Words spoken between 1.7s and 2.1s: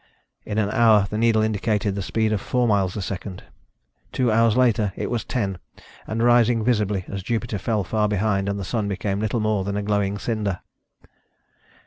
the